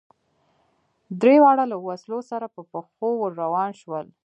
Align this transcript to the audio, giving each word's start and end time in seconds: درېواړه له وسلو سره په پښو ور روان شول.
درېواړه 1.21 1.65
له 1.71 1.77
وسلو 1.87 2.19
سره 2.29 2.45
په 2.55 2.61
پښو 2.71 3.09
ور 3.19 3.31
روان 3.43 3.71
شول. 3.81 4.05